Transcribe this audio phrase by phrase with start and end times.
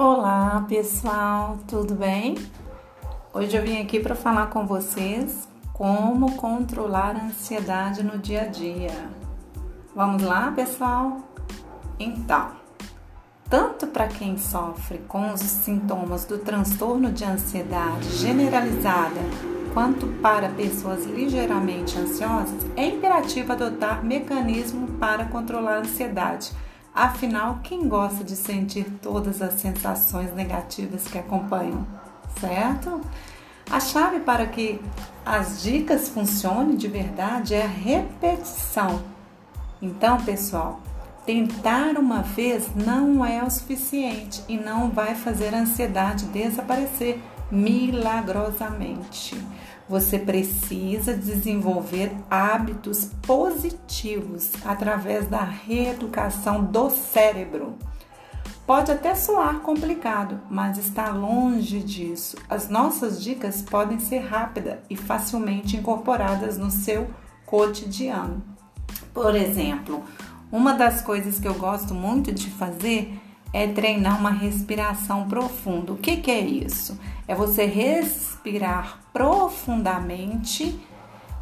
[0.00, 2.36] Olá pessoal, tudo bem?
[3.34, 8.46] Hoje eu vim aqui para falar com vocês como controlar a ansiedade no dia a
[8.46, 8.92] dia.
[9.96, 11.18] Vamos lá, pessoal?
[11.98, 12.52] Então,
[13.50, 19.20] tanto para quem sofre com os sintomas do transtorno de ansiedade generalizada,
[19.74, 26.52] quanto para pessoas ligeiramente ansiosas, é imperativo adotar mecanismo para controlar a ansiedade
[26.98, 31.86] Afinal, quem gosta de sentir todas as sensações negativas que acompanham,
[32.40, 33.00] certo?
[33.70, 34.80] A chave para que
[35.24, 39.00] as dicas funcionem de verdade é a repetição.
[39.80, 40.80] Então, pessoal,
[41.24, 49.40] tentar uma vez não é o suficiente e não vai fazer a ansiedade desaparecer milagrosamente.
[49.88, 57.74] Você precisa desenvolver hábitos positivos através da reeducação do cérebro.
[58.66, 62.36] Pode até soar complicado, mas está longe disso.
[62.50, 67.08] As nossas dicas podem ser rápidas e facilmente incorporadas no seu
[67.46, 68.42] cotidiano.
[69.14, 70.04] Por exemplo,
[70.52, 73.18] uma das coisas que eu gosto muito de fazer
[73.52, 75.92] é treinar uma respiração profunda.
[75.92, 76.98] O que, que é isso?
[77.26, 80.78] É você respirar profundamente.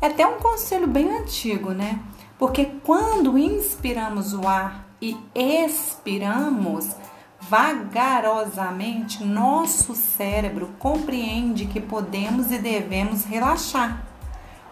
[0.01, 2.01] É até um conselho bem antigo, né?
[2.39, 6.95] Porque quando inspiramos o ar e expiramos,
[7.41, 14.05] vagarosamente nosso cérebro compreende que podemos e devemos relaxar.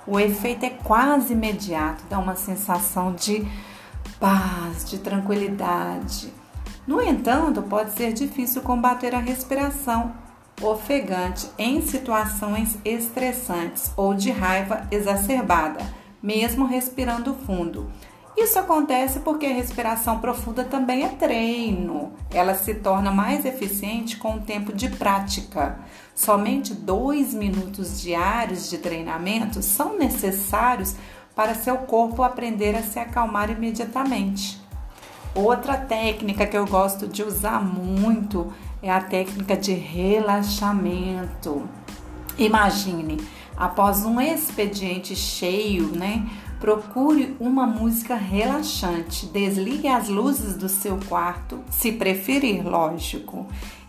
[0.06, 3.46] O efeito é quase imediato, dá uma sensação de
[4.20, 6.43] paz, de tranquilidade.
[6.86, 10.12] No entanto, pode ser difícil combater a respiração
[10.62, 15.80] ofegante em situações estressantes ou de raiva exacerbada,
[16.22, 17.90] mesmo respirando fundo.
[18.36, 22.12] Isso acontece porque a respiração profunda também é treino.
[22.32, 25.78] Ela se torna mais eficiente com o tempo de prática.
[26.16, 30.96] Somente dois minutos diários de treinamento são necessários
[31.34, 34.63] para seu corpo aprender a se acalmar imediatamente.
[35.34, 41.68] Outra técnica que eu gosto de usar muito é a técnica de relaxamento.
[42.38, 43.20] Imagine,
[43.56, 46.24] após um expediente cheio, né?
[46.60, 49.26] Procure uma música relaxante.
[49.26, 53.44] Desligue as luzes do seu quarto, se preferir, lógico,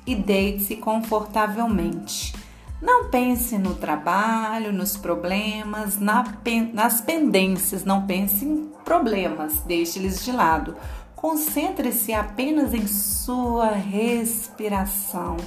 [0.06, 2.34] e deite-se confortavelmente.
[2.82, 6.26] Não pense no trabalho, nos problemas, na,
[6.74, 10.76] nas pendências, não pense em problemas, deixe-eles de lado.
[11.16, 15.38] Concentre-se apenas em sua respiração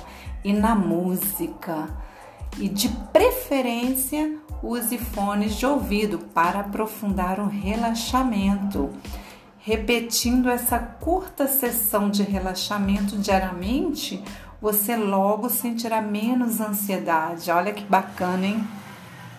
[0.43, 1.89] e na música.
[2.59, 8.91] E de preferência, use fones de ouvido para aprofundar o relaxamento.
[9.59, 14.23] Repetindo essa curta sessão de relaxamento diariamente,
[14.61, 17.51] você logo sentirá menos ansiedade.
[17.51, 18.67] Olha que bacana, hein?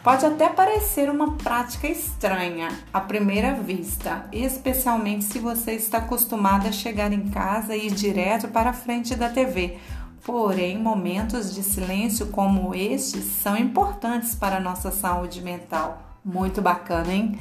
[0.09, 6.71] Pode até parecer uma prática estranha à primeira vista, especialmente se você está acostumado a
[6.71, 9.77] chegar em casa e ir direto para a frente da TV.
[10.25, 16.01] Porém, momentos de silêncio como estes são importantes para a nossa saúde mental.
[16.25, 17.37] Muito bacana, hein?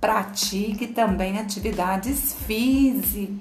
[0.00, 3.36] Pratique também atividades físicas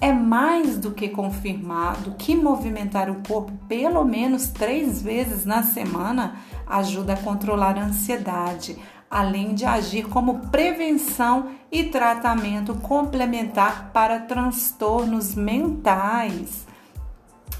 [0.00, 6.36] é mais do que confirmado que movimentar o corpo pelo menos três vezes na semana
[6.66, 8.76] ajuda a controlar a ansiedade,
[9.10, 16.66] além de agir como prevenção e tratamento complementar para transtornos mentais.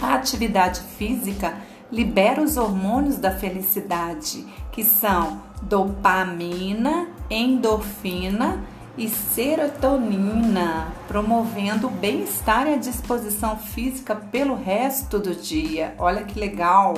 [0.01, 1.55] A atividade física
[1.91, 8.63] libera os hormônios da felicidade, que são dopamina, endorfina
[8.97, 15.95] e serotonina, promovendo o bem-estar e a disposição física pelo resto do dia.
[15.99, 16.95] Olha que legal!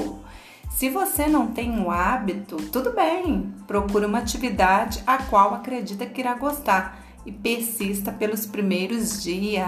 [0.71, 6.21] Se você não tem o hábito, tudo bem, procure uma atividade a qual acredita que
[6.21, 9.67] irá gostar e persista pelos primeiros dias.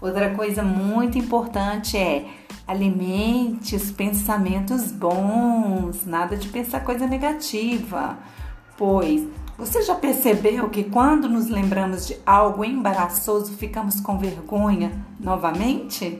[0.00, 2.26] Outra coisa muito importante é
[2.66, 8.18] alimente os pensamentos bons, nada de pensar coisa negativa,
[8.76, 16.18] pois você já percebeu que quando nos lembramos de algo embaraçoso ficamos com vergonha novamente?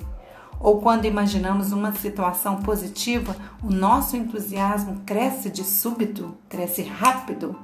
[0.58, 7.54] Ou quando imaginamos uma situação positiva, o nosso entusiasmo cresce de súbito, cresce rápido?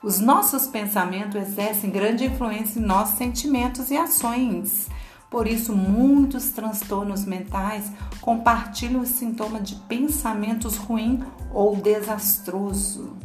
[0.00, 4.88] Os nossos pensamentos exercem grande influência em nossos sentimentos e ações.
[5.28, 13.17] Por isso, muitos transtornos mentais compartilham os sintomas de pensamentos ruins ou desastroso.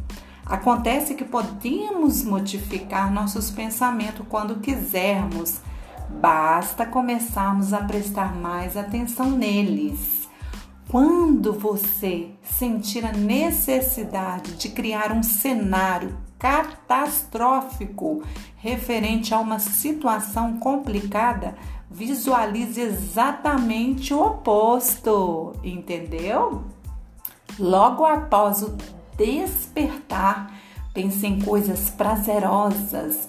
[0.46, 5.60] Acontece que podemos modificar nossos pensamentos quando quisermos,
[6.08, 10.28] Basta começarmos a prestar mais atenção neles.
[10.88, 18.22] Quando você sentir a necessidade de criar um cenário catastrófico
[18.56, 21.56] referente a uma situação complicada,
[21.90, 26.64] visualize exatamente o oposto, entendeu?
[27.58, 28.76] Logo após o
[29.16, 30.52] despertar,
[30.92, 33.28] pense em coisas prazerosas,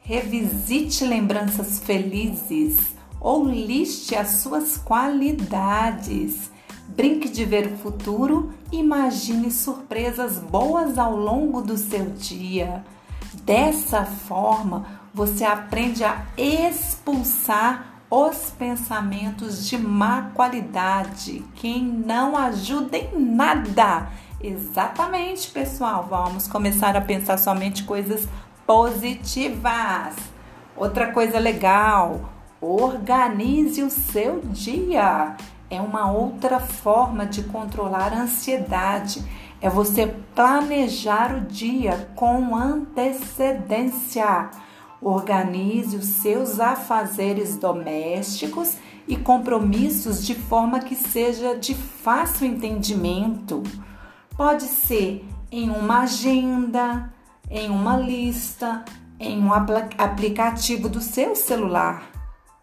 [0.00, 6.50] revisite lembranças felizes ou liste as suas qualidades.
[6.88, 12.84] Brinque de ver o futuro imagine surpresas boas ao longo do seu dia.
[13.44, 24.08] Dessa forma, você aprende a expulsar os pensamentos de má qualidade, que não ajudem nada.
[24.42, 26.06] Exatamente, pessoal.
[26.08, 28.26] Vamos começar a pensar somente coisas
[28.66, 30.14] positivas.
[30.74, 35.36] Outra coisa legal, organize o seu dia.
[35.68, 39.22] É uma outra forma de controlar a ansiedade.
[39.60, 44.48] É você planejar o dia com antecedência.
[45.02, 48.76] Organize os seus afazeres domésticos
[49.06, 53.62] e compromissos de forma que seja de fácil entendimento.
[54.40, 57.12] Pode ser em uma agenda,
[57.50, 58.82] em uma lista,
[59.18, 62.10] em um aplicativo do seu celular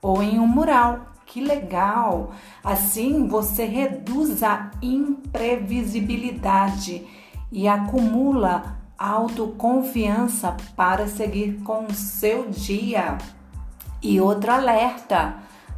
[0.01, 1.13] ou em um mural.
[1.24, 2.31] Que legal!
[2.63, 7.06] Assim você reduz a imprevisibilidade
[7.51, 13.19] e acumula autoconfiança para seguir com o seu dia.
[14.01, 15.35] E outro alerta: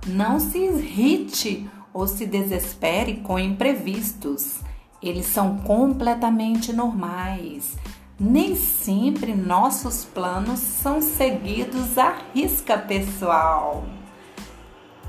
[0.07, 4.61] não se irrite ou se desespere com imprevistos.
[5.01, 7.77] Eles são completamente normais.
[8.19, 13.85] Nem sempre nossos planos são seguidos à risca, pessoal.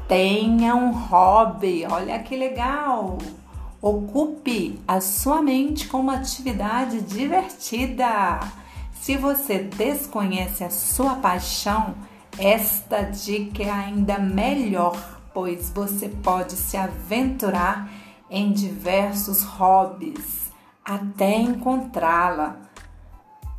[0.06, 3.18] Tenha um hobby, olha que legal!
[3.82, 8.40] Ocupe a sua mente com uma atividade divertida.
[8.92, 11.94] Se você desconhece a sua paixão,
[12.38, 17.88] esta dica é ainda melhor, pois você pode se aventurar
[18.30, 20.50] em diversos hobbies
[20.84, 22.56] até encontrá-la.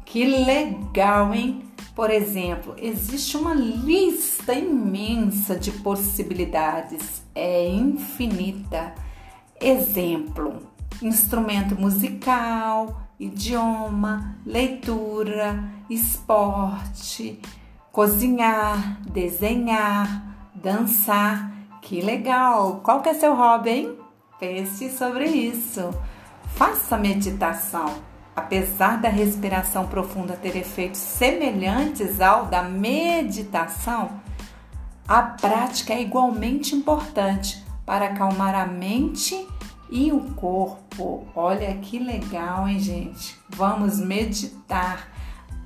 [0.05, 1.63] Que legal, hein?
[1.95, 8.93] Por exemplo, existe uma lista imensa de possibilidades, é infinita.
[9.59, 10.63] Exemplo:
[11.01, 17.39] instrumento musical, idioma, leitura, esporte,
[17.91, 21.51] cozinhar, desenhar, dançar.
[21.81, 22.81] Que legal!
[22.83, 24.00] Qual que é seu hobby, hein?
[24.41, 25.93] Pense sobre isso.
[26.55, 27.93] Faça meditação.
[28.35, 34.19] Apesar da respiração profunda ter efeitos semelhantes ao da meditação,
[35.07, 39.47] a prática é igualmente importante para acalmar a mente
[39.91, 41.27] e o corpo.
[41.35, 43.37] Olha que legal, hein, gente?
[43.47, 45.10] Vamos meditar.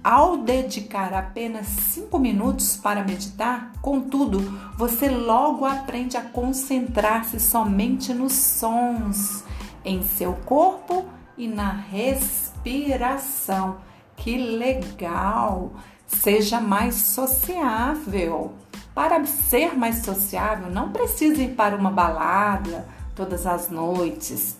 [0.05, 4.39] Ao dedicar apenas 5 minutos para meditar, contudo,
[4.77, 9.43] você logo aprende a concentrar-se somente nos sons
[9.83, 11.05] em seu corpo
[11.35, 13.77] e na respiração.
[14.15, 15.71] Que legal!
[16.05, 18.53] Seja mais sociável.
[18.93, 24.55] Para ser mais sociável, não precisa ir para uma balada todas as noites.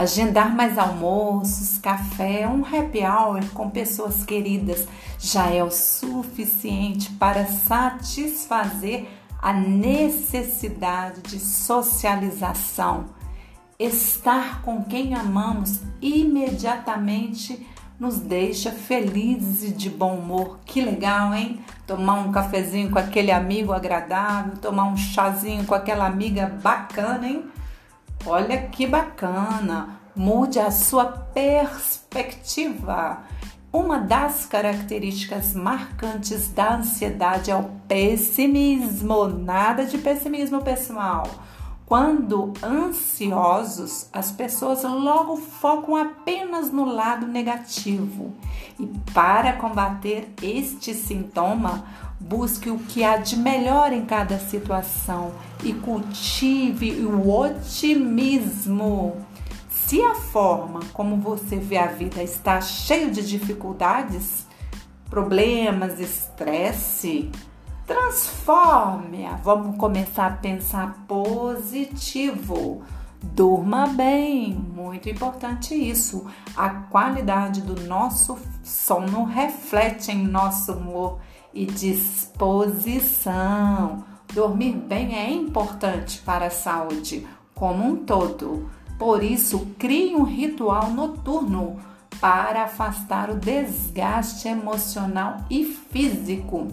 [0.00, 4.88] Agendar mais almoços, café, um happy hour com pessoas queridas
[5.18, 9.06] já é o suficiente para satisfazer
[9.42, 13.10] a necessidade de socialização.
[13.78, 20.60] Estar com quem amamos imediatamente nos deixa felizes e de bom humor.
[20.64, 21.60] Que legal, hein?
[21.86, 27.44] Tomar um cafezinho com aquele amigo agradável, tomar um chazinho com aquela amiga bacana, hein?
[28.26, 29.98] Olha que bacana!
[30.14, 33.22] Mude a sua perspectiva.
[33.72, 39.26] Uma das características marcantes da ansiedade é o pessimismo.
[39.26, 41.26] Nada de pessimismo, pessoal.
[41.86, 48.34] Quando ansiosos, as pessoas logo focam apenas no lado negativo.
[48.78, 51.86] E para combater este sintoma,
[52.20, 55.32] busque o que há de melhor em cada situação
[55.64, 59.16] e cultive o otimismo.
[59.68, 64.46] Se a forma como você vê a vida está cheia de dificuldades,
[65.08, 67.30] problemas, estresse,
[67.90, 69.34] Transforme-a.
[69.42, 72.84] Vamos começar a pensar positivo.
[73.20, 76.24] Durma bem, muito importante isso.
[76.56, 81.18] A qualidade do nosso sono reflete em nosso humor
[81.52, 83.30] e disposição.
[84.32, 88.70] Dormir bem é importante para a saúde como um todo.
[88.98, 91.78] Por isso, crie um ritual noturno
[92.20, 96.68] para afastar o desgaste emocional e físico.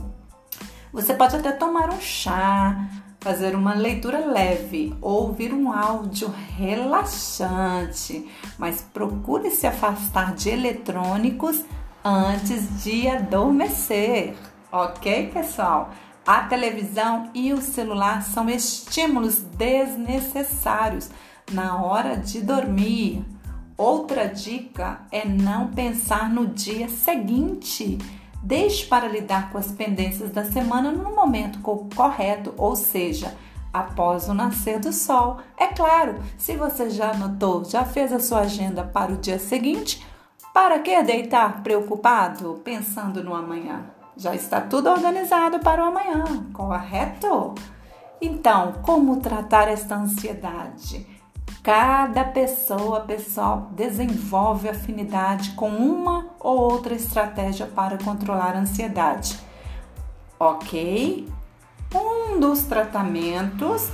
[0.91, 8.81] Você pode até tomar um chá, fazer uma leitura leve, ouvir um áudio relaxante, mas
[8.81, 11.63] procure se afastar de eletrônicos
[12.03, 14.35] antes de adormecer,
[14.71, 15.91] ok, pessoal?
[16.25, 21.09] A televisão e o celular são estímulos desnecessários
[21.51, 23.23] na hora de dormir.
[23.77, 27.97] Outra dica é não pensar no dia seguinte.
[28.43, 31.59] Deixe para lidar com as pendências da semana no momento
[31.95, 33.33] correto, ou seja,
[33.73, 35.37] após o nascer do sol.
[35.57, 40.05] É claro, se você já anotou, já fez a sua agenda para o dia seguinte,
[40.53, 43.96] para que deitar preocupado pensando no amanhã?
[44.17, 47.53] Já está tudo organizado para o amanhã, correto?
[48.19, 51.05] Então, como tratar esta ansiedade?
[51.61, 59.37] Cada pessoa, pessoal, desenvolve afinidade com uma ou outra estratégia para controlar a ansiedade.
[60.39, 61.29] Ok?
[61.93, 63.87] Um dos tratamentos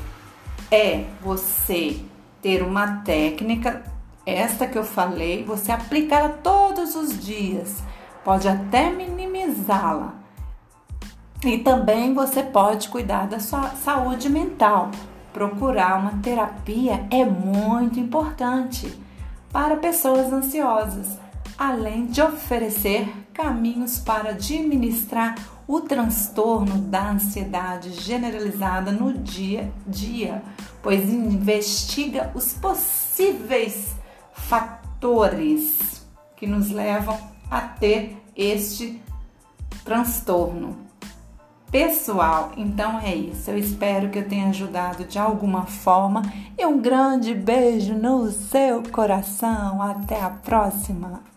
[0.71, 1.99] é você
[2.41, 3.83] ter uma técnica,
[4.25, 7.83] esta que eu falei, você aplicá-la todos os dias
[8.23, 10.15] pode até minimizá-la.
[11.43, 14.91] E também você pode cuidar da sua saúde mental.
[15.33, 18.97] Procurar uma terapia é muito importante
[19.51, 21.17] para pessoas ansiosas,
[21.57, 25.35] além de oferecer caminhos para administrar
[25.67, 30.43] o transtorno da ansiedade generalizada no dia a dia,
[30.81, 33.95] pois investiga os possíveis
[34.33, 39.01] fatores que nos levam a ter este
[39.85, 40.77] transtorno.
[41.69, 43.49] Pessoal, então é isso.
[43.49, 46.21] Eu espero que eu tenha ajudado de alguma forma
[46.57, 49.81] e um grande beijo no seu coração.
[49.81, 51.32] Até a próxima!